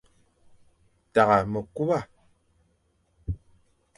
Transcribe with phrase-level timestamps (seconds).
[1.13, 1.99] Tagha mekuba.